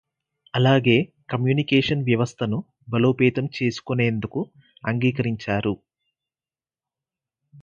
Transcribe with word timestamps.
అలాగే 0.53 0.95
కమ్యూనికేషన్ 1.29 2.01
వ్యవస్థను 2.03 2.57
బలోపేతం 2.89 3.45
చేసుకొనేందుకు 3.57 4.41
అంగీకరించారు. 4.83 5.75